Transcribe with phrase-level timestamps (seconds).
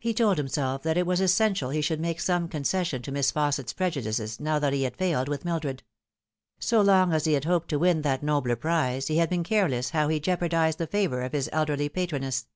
[0.00, 3.72] He told himself that it was essential he should make some concession to Miss Fausset's
[3.72, 5.84] prejudices now that he had failed with Mildred.
[6.58, 9.90] So long as he had hoped to win that nobler prize he had been careless
[9.90, 12.48] how he jeopardised the favour of hia elderly patroness.